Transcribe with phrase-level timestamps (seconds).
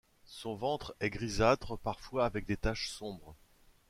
[0.25, 3.35] Son ventre est grisâtre parfois avec des taches sombres.